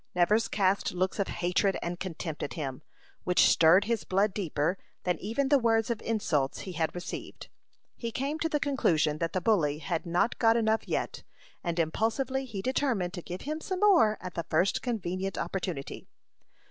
[0.15, 2.81] Nevers cast looks of hatred and contempt at him,
[3.23, 7.49] which stirred his blood deeper than even the words of insults he had received.
[7.95, 11.21] He came to the conclusion that the bully had not got enough yet,
[11.63, 16.07] and impulsively he determined to give him some more at the first convenient opportunity.